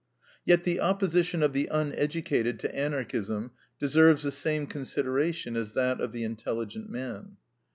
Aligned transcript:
Yet 0.43 0.63
the 0.63 0.79
opposition 0.81 1.43
of 1.43 1.53
the 1.53 1.67
uneducated 1.69 2.59
to 2.61 2.75
Anarchism 2.75 3.51
deserves 3.79 4.23
the 4.23 4.31
same 4.31 4.65
consideration 4.65 5.55
as 5.55 5.73
that 5.73 6.01
of 6.01 6.11
the 6.11 6.23
intelligent 6.23 6.89
man. 6.89 7.37